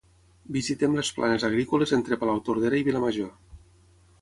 [0.55, 3.31] Visitem les planes agrícoles entre Palautordera i Vilamajor